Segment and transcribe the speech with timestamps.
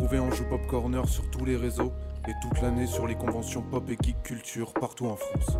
[0.00, 1.92] retrouver en Joue Pop Corner sur tous les réseaux
[2.26, 5.58] et toute l'année sur les conventions pop et geek culture partout en France.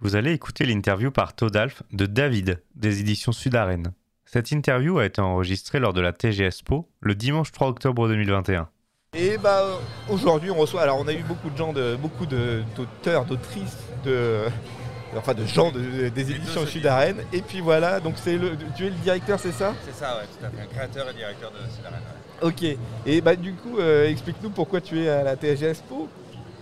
[0.00, 3.92] Vous allez écouter l'interview par Todalf de David des éditions Sud-Arène.
[4.24, 8.68] Cette interview a été enregistrée lors de la TGSPO le dimanche 3 octobre 2021.
[9.14, 9.64] Et bah
[10.08, 13.76] aujourd'hui on reçoit, alors on a eu beaucoup de gens, de, beaucoup de- d'auteurs, d'autrices,
[14.04, 14.44] de,
[15.16, 17.18] enfin de gens de- des éditions Sud Arène.
[17.32, 19.74] Et puis voilà, donc c'est le, tu es le directeur, c'est ça?
[19.84, 20.62] C'est ça, ouais, tout à fait.
[20.62, 22.00] Un créateur et directeur de Sudarène.
[22.00, 22.48] ouais.
[22.48, 22.78] Ok.
[23.06, 26.08] Et bah du coup, euh, explique-nous pourquoi tu es à la TGSPO.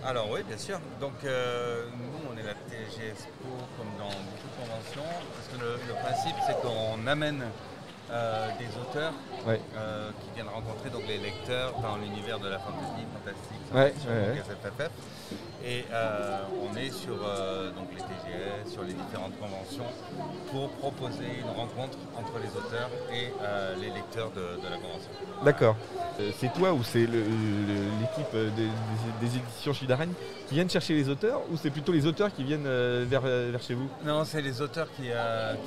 [0.05, 0.79] Alors oui, bien sûr.
[1.01, 5.73] Donc euh, nous, on est la TGSPO comme dans beaucoup de conventions, parce que le,
[5.87, 7.43] le principe, c'est qu'on amène
[8.11, 9.13] euh, des auteurs
[9.45, 9.59] Ouais.
[9.77, 14.09] euh, qui viennent rencontrer donc, les lecteurs dans l'univers de la fantasy, fantastique, Ouais, science-fiction,
[14.11, 14.79] ouais.
[14.79, 14.91] SFFF.
[15.65, 16.37] Et euh,
[16.71, 17.15] on est sur
[17.75, 19.83] donc les TGS, sur les différentes conventions,
[20.51, 23.33] pour proposer une rencontre entre les auteurs et
[23.81, 25.09] les lecteurs de, de la convention.
[25.43, 25.75] D'accord.
[26.39, 28.69] C'est toi ou c'est l'équipe des,
[29.27, 30.13] des- éditions Arène
[30.47, 32.67] qui viennent chercher les auteurs ou c'est plutôt les auteurs qui viennent
[33.05, 33.89] vers, vers chez vous?
[34.05, 35.03] Non, c'est les auteurs qui,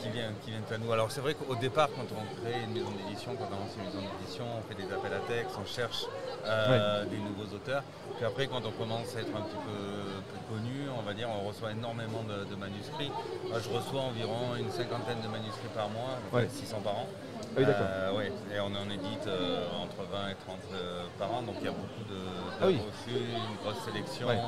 [0.03, 0.93] qui, viennent, qui viennent à nous.
[0.93, 3.85] Alors c'est vrai qu'au départ, quand on crée une maison d'édition, quand on lance une
[3.85, 6.05] maison d'édition, on fait des appels à texte, on cherche
[6.45, 7.83] euh, des nouveaux auteurs.
[8.17, 11.29] Puis après, quand on commence à être un petit peu plus connu, on va dire,
[11.31, 13.11] on reçoit énormément de, de manuscrits.
[13.49, 16.49] Moi, je reçois environ une cinquantaine de manuscrits par mois, à peu près Ouais.
[16.49, 17.07] 600 par an.
[17.09, 17.87] Ah oui, d'accord.
[17.89, 21.57] Euh, ouais, et on en édite euh, entre 20 et 30 euh, par an, donc
[21.61, 22.79] il y a beaucoup de, de Ah oui.
[22.79, 24.29] refus, une grosse sélection.
[24.29, 24.39] Ouais.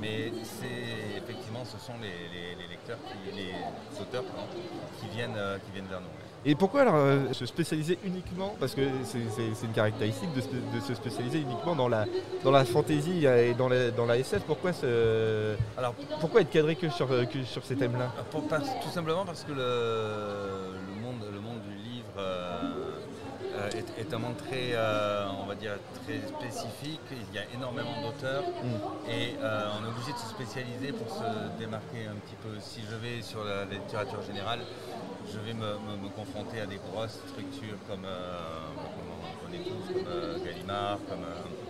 [0.00, 3.52] Mais c'est effectivement, ce sont les, les- les lecteurs, qui, les
[4.00, 4.46] auteurs pardon,
[5.00, 6.08] qui, viennent, qui viennent vers nous.
[6.46, 9.18] Et pourquoi alors euh, se spécialiser uniquement Parce que c'est
[9.66, 12.06] une caractéristique de, se- de se spécialiser uniquement dans la,
[12.44, 14.42] dans la fantasy et dans la, dans la SF.
[14.44, 14.70] Pourquoi,
[15.76, 18.12] Alors, pourquoi être cadré que sur, euh, que sur ces thèmes-là?
[18.30, 20.70] tout simplement parce que le
[23.68, 25.72] est, est un monde très, euh, on va dire,
[26.04, 27.00] très spécifique.
[27.10, 29.10] Il y a énormément d'auteurs Mm.
[29.10, 32.54] et euh, on est obligé de se spécialiser pour se démarquer un petit peu.
[32.60, 34.60] Si je vais sur la littérature générale,
[35.32, 38.38] je vais me, me- me confronter à des grosses structures comme, euh,
[38.76, 41.67] comme on connaît tous, comme euh, Gallimard, comme, euh, euh,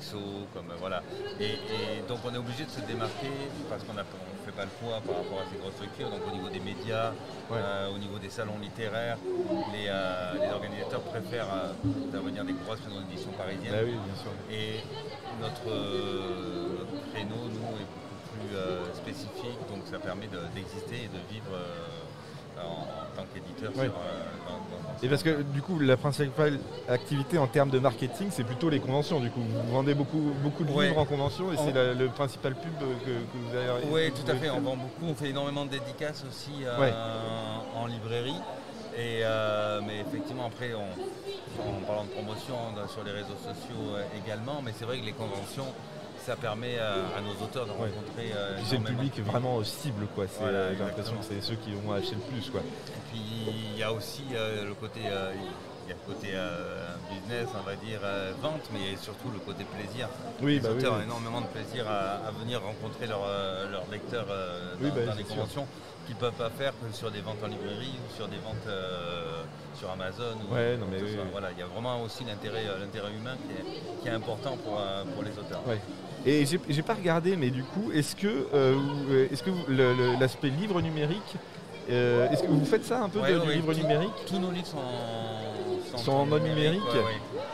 [0.00, 0.18] XO,
[0.54, 1.02] comme euh, voilà.
[1.40, 3.30] Et, et donc on est obligé de se démarquer
[3.68, 4.02] parce qu'on ne
[4.44, 6.08] fait pas le poids par rapport à ces grosses structures.
[6.10, 7.10] Donc au niveau des médias,
[7.50, 7.58] Ouais.
[7.62, 9.18] euh, au niveau des salons littéraires,
[9.72, 13.72] les, euh, les organisateurs préfèrent euh, d'intervenir des grosses maisons d'édition parisiennes.
[13.72, 14.32] Bah oui, bien sûr.
[14.50, 14.80] Et
[15.40, 21.04] notre, euh, notre créneau, nous, est beaucoup plus euh, spécifique, donc ça permet de- d'exister
[21.06, 23.86] et de vivre euh, en, en tant qu'éditeur Ouais.
[23.86, 24.45] sur, euh,
[25.02, 26.58] Et parce que du coup, la principale
[26.88, 29.20] activité en termes de marketing, c'est plutôt les conventions.
[29.20, 30.86] Du coup, vous vendez beaucoup, beaucoup de Ouais.
[30.88, 33.84] livres en convention et On- c'est le principal pub que, que vous avez.
[33.90, 34.48] Oui, tout à fait.
[34.50, 36.92] On vend beaucoup, on fait énormément de dédicaces aussi euh, Ouais.
[37.76, 38.40] en librairie.
[38.96, 42.54] Et, euh, mais effectivement, après, on, en parlant de promotion
[42.88, 45.66] sur les réseaux sociaux euh, également, mais c'est vrai que les conventions,
[46.26, 47.88] ça permet euh, à nos auteurs de Ouais.
[47.88, 48.32] rencontrer.
[48.34, 50.24] euh, c'est le public vraiment cible, quoi.
[50.26, 52.60] C'est- Voilà, J'ai l'impression que c'est ceux qui vont acheter le plus, quoi.
[52.60, 53.20] Et puis
[53.74, 55.30] il y a aussi euh, le côté, euh,
[55.86, 58.94] il y a le côté euh, business, on va dire, euh, vente, mais il y
[58.94, 60.08] a surtout le côté plaisir.
[60.42, 61.00] Oui, les bah auteurs oui.
[61.00, 65.06] ont énormément de plaisir à, à venir rencontrer leurs euh, lecteurs euh, Oui, dans, bah,
[65.06, 65.66] dans les conventions
[66.06, 68.66] qu'ils ne peuvent pas faire que sur des ventes en librairie ou sur des ventes
[69.78, 70.36] sur Amazon.
[70.48, 71.16] ou Ouais, non, mais oui.
[71.32, 72.62] Voilà, il y a vraiment aussi l'intérêt
[73.18, 74.80] humain qui est, qui est important pour,
[75.14, 75.62] pour les auteurs.
[75.66, 75.80] Ouais.
[76.24, 78.46] Et j'ai pas regardé, mais du coup, est-ce que,
[79.32, 79.50] est-ce que
[80.20, 81.34] l'aspect livre numérique,
[81.88, 84.12] est-ce que vous faites ça un peu Ouais, de, du livre tout- numérique?
[84.28, 84.78] Tous nos livres sont,
[86.06, 86.82] Sont en mode numérique.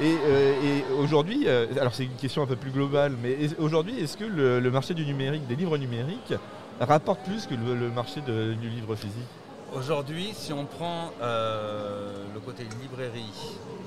[0.01, 3.99] Et, euh, et aujourd'hui, euh, alors c'est une question un peu plus globale, mais aujourd'hui,
[3.99, 6.35] est-ce que le, le marché du numérique, des livres numériques,
[6.81, 9.27] rapporte plus que le, le marché de- du livre physique?
[9.75, 13.33] Aujourd'hui, si on prend euh, le côté librairie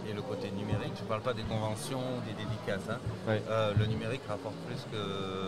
[0.09, 3.44] et le côté numérique, je ne parle pas des conventions ou des dédicaces, hein, Ouais.
[3.50, 4.98] euh, le numérique rapporte plus que,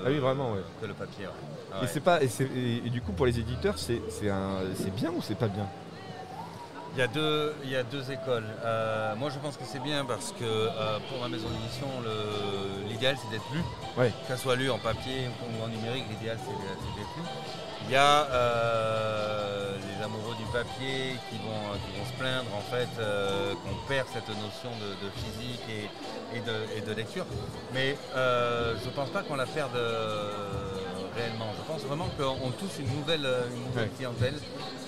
[0.05, 0.61] Ah oui, vraiment, ouais.
[0.79, 1.25] que le papier.
[1.25, 1.87] ouais.
[1.95, 3.99] Et, pas, et, et- et du coup, pour les éditeurs, c'est
[4.95, 5.65] bien ou c'est pas bien?
[6.97, 8.47] Il y, a deux, il y a deux écoles.
[8.65, 11.85] Euh, moi, je pense que c'est bien parce que euh, pour ma maison d'édition,
[12.89, 13.61] l'idéal, c'est d'être lu.
[13.95, 17.23] Que ça soit lu en papier ou en numérique, l'idéal, c'est d'être lu.
[17.85, 22.61] Il y a euh, les amoureux du papier qui vont, qui vont se plaindre en
[22.61, 22.89] fait
[23.61, 27.27] qu'on perd cette notion de, de physique et, et de, et de lecture.
[27.75, 29.77] Mais je ne pense pas qu'on la perde
[31.15, 31.53] réellement.
[31.59, 34.33] Je pense vraiment qu'on touche une nouvelle, une nouvelle clientèle.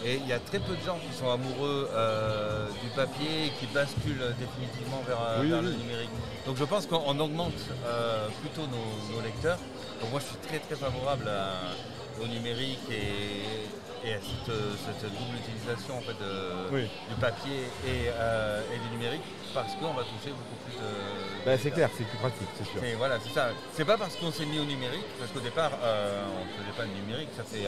[0.06, 3.50] Et il y a très peu de gens qui sont amoureux euh, du papier et
[3.60, 6.10] qui basculent définitivement vers, euh, Oui, vers oui, le numérique.
[6.46, 7.52] Donc je pense qu'on augmente
[7.86, 9.58] euh, plutôt nos, nos lecteurs.
[10.02, 13.68] Donc moi je suis très très favorable à- au numérique et
[14.02, 14.56] et à cette,
[15.02, 16.84] cette double utilisation en fait, de- Oui.
[17.10, 19.24] du papier et, euh, et du numérique
[19.54, 21.46] parce qu'on va toucher beaucoup plus de.
[21.46, 22.80] Bah, de c'est clair, c'est plus pratique, c'est sûr.
[22.80, 23.50] c'est- voilà, c'est ça.
[23.74, 26.84] C'est pas parce qu'on s'est mis au numérique, parce qu'au départ, on ne faisait pas
[26.84, 27.28] le numérique.
[27.36, 27.66] Ça fait,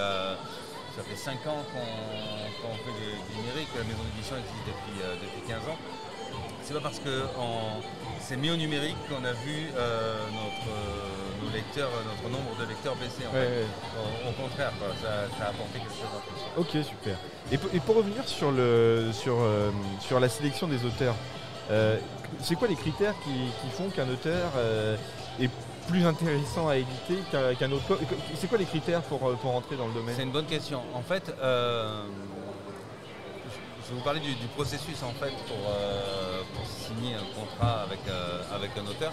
[0.95, 3.69] ça fait 5 ans qu'on fait du, du numérique.
[3.77, 5.77] La maison d'édition existe depuis, euh, depuis 15 ans.
[6.63, 7.81] C'est pas parce qu'on
[8.21, 12.65] s'est mis au numérique qu'on a vu euh, notre, euh, nos lecteurs, notre nombre de
[12.69, 13.25] lecteurs baisser.
[13.29, 13.65] En Ouais, fait.
[13.65, 14.25] ouais.
[14.25, 16.79] Au, au contraire, quoi, ça, ça a apporté quelque chose en plus.
[16.79, 17.17] Ok, super.
[17.51, 19.37] Et, pour- et pour revenir sur, le, sur,
[19.99, 21.15] sur la sélection des auteurs,
[22.41, 24.51] c'est quoi les critères qui, qui font qu'un auteur
[25.39, 25.49] est
[25.87, 27.97] plus intéressant à éditer qu'un autre
[28.35, 30.81] C'est quoi les critères pour, euh, pour entrer dans le C'est domaine une bonne question.
[30.93, 32.03] En fait, euh,
[33.49, 37.99] je- vais vous parler du, processus en fait pour, euh, pour signer un contrat avec,
[38.53, 39.11] avec un auteur.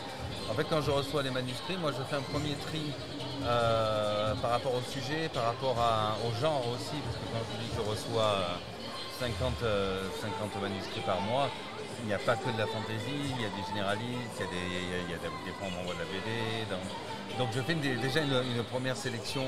[0.50, 2.82] En fait, quand je reçois les manuscrits, moi je fais un premier tri
[4.40, 5.74] par rapport au sujet, par rapport
[6.26, 8.54] au genre aussi, parce que quand je dis que je reçois euh,
[9.20, 11.48] 50, euh, 50 manuscrits par mois,
[12.02, 14.48] il n'y a pas que de la fantaisie, il y a des généralistes, il y
[14.48, 16.30] a des, il y a- il y a des, fois on m'envoie de la BD.
[16.70, 19.44] Donc, donc je fais une- déjà une, une première sélection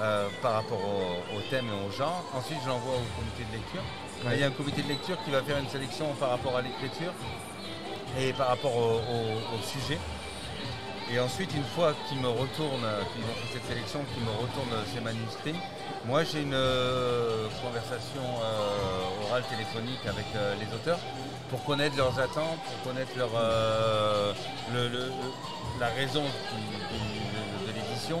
[0.00, 2.24] euh, par rapport au, au thème et au genre.
[2.34, 3.82] Ensuite, je l'envoie au comité de lecture.
[4.24, 4.32] Ouais.
[4.32, 6.56] Et il y a un comité de lecture qui va faire une sélection par rapport
[6.56, 7.12] à l'écriture
[8.18, 9.98] et par rapport au, au- au sujet.
[11.12, 14.78] Et ensuite, une fois qu'ils me retournent, qu'ils ont fait cette sélection, qu'ils me retournent
[14.94, 15.56] ces manuscrits,
[16.06, 21.00] moi j'ai une euh, conversation euh, orale téléphonique avec euh, les auteurs
[21.50, 24.32] pour connaître leurs attentes, pour connaître leur, euh,
[24.72, 25.12] le- le-
[25.80, 28.20] la raison de l'édition.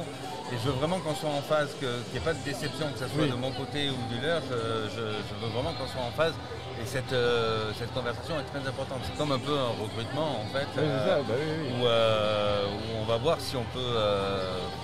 [0.52, 2.98] Et je veux vraiment qu'on soit en phase, qu'il n'y ait pas de déception, que
[2.98, 3.30] ce soit Oui.
[3.30, 4.40] de mon côté ou du leur.
[4.50, 6.34] Je, je- je veux vraiment qu'on soit en phase.
[6.82, 8.98] Et cette, euh, cette conversation est très importante.
[9.04, 10.64] C'est comme un peu un recrutement en fait.
[10.64, 11.72] Ouais, c'est euh, ça, bah oui, oui.
[11.78, 13.94] où, où on va voir si on peut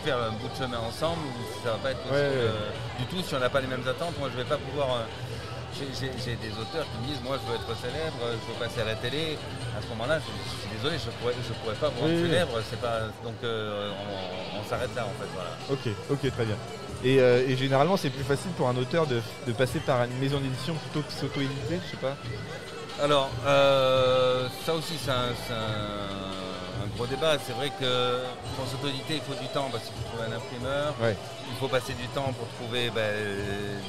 [0.04, 2.98] faire un bout de chemin ensemble ou si ça va pas être possible Ouais, ouais.
[3.00, 4.16] du tout si on n'a pas les mêmes attentes.
[4.20, 4.88] Moi, je vais pas pouvoir.
[5.74, 8.84] J'ai- des auteurs qui me disent moi je veux être célèbre, je veux passer à
[8.84, 9.38] la télé.
[9.76, 12.22] À ce moment-là, je, je suis désolé, je pourrais, je pourrais pas vous rendre Oui,
[12.22, 12.52] célèbre.
[12.70, 15.28] C'est pas donc euh, on, on s'arrête là en fait.
[15.34, 15.50] Voilà.
[15.70, 16.56] Ok, ok, très bien.
[17.04, 20.16] Et, euh, et généralement, c'est plus facile pour un auteur de, de passer par une
[20.18, 22.16] maison d'édition plutôt que s'auto-éditer, je sais pas.
[23.02, 25.34] Alors, euh, ça aussi, c'est un
[26.96, 27.36] gros débat.
[27.44, 28.22] C'est vrai que
[28.56, 30.94] pour s'auto-éditer, il faut du temps parce qu'il faut trouver un imprimeur.
[31.00, 31.16] Ouais.
[31.48, 33.14] Il faut passer du temps pour trouver ben,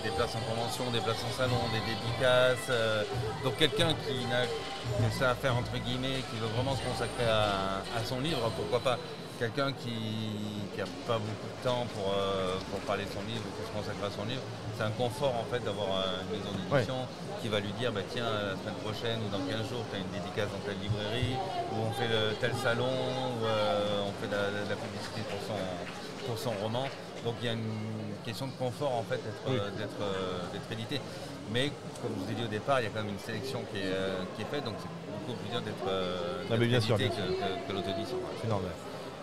[0.03, 2.69] des places en convention, des places en salon, des dédicaces.
[2.69, 3.03] euh,
[3.43, 7.25] donc quelqu'un qui n'a que ça à faire entre guillemets, qui veut vraiment se consacrer
[7.29, 8.97] à, à son livre, pourquoi pas
[9.39, 9.93] Quelqu'un qui
[10.77, 13.73] n'a pas beaucoup de temps pour, euh, pour parler de son livre ou pour se
[13.73, 14.41] consacrer à son livre,
[14.75, 16.97] c'est un confort en fait d'avoir euh, une maison d'édition
[17.41, 20.01] qui va lui dire bah, tiens la semaine prochaine ou dans 15 jours tu as
[20.01, 21.37] une dédicace dans telle librairie
[21.69, 25.59] ou on fait le, tel salon ou euh, on fait la, la- publicité pour son,
[26.25, 26.89] pour son roman.
[27.25, 29.57] Donc il y a une question de confort en fait d'être Oui.
[30.01, 30.97] euh, édité.
[31.53, 31.69] Mais
[32.01, 33.85] comme je vous ai dit au départ, il y a quand même une sélection qui
[33.85, 33.93] est,
[34.35, 35.85] qui est faite, donc c'est beaucoup plus dur d'être
[36.57, 38.17] bien sûr, édité que, que- que l'auto-édition.
[38.41, 38.71] C'est normal.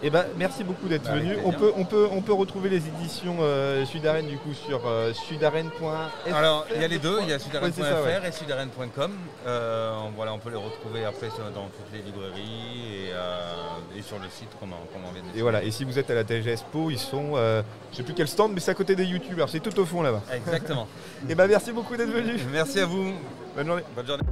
[0.02, 1.36] Eh ben, merci beaucoup d'être Bah, venu.
[1.44, 5.12] On peut, on, peut, on peut retrouver les éditions euh, Sudaren du coup sur euh,
[5.14, 6.34] sudaren.fr.
[6.34, 8.28] Alors, il y a les deux, il y a Ouais, ouais.
[8.28, 9.12] et sudaren.com.
[9.46, 13.52] Euh, on- voilà, on peut les retrouver après dans toutes les librairies et, euh,
[13.98, 15.98] et sur le site, comme on, comme on vient de Et voilà, et si vous
[15.98, 17.62] êtes à la TG Expo, ils sont, euh,
[17.92, 20.02] je sais plus quel stand, mais c'est à côté des youtubeurs, c'est tout au fond
[20.02, 20.22] là-bas.
[20.34, 20.86] Exactement.
[21.28, 22.34] Et ben merci beaucoup d'être venu.
[22.52, 23.12] Merci à vous.
[23.56, 23.82] Bonne journée.
[23.96, 24.24] Bonne journée.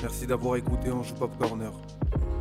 [0.00, 1.70] Merci d'avoir écouté Ange Pop Corner.